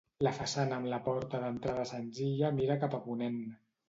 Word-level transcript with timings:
La 0.27 0.31
façana 0.35 0.77
amb 0.77 0.87
la 0.93 0.99
porta 1.07 1.41
d'entrada 1.43 1.83
senzilla 1.89 2.49
mira 2.61 2.79
cap 2.85 2.97
a 2.99 3.01
ponent. 3.05 3.37